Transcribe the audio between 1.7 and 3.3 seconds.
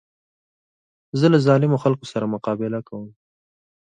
خلکو سره مقابله کوم.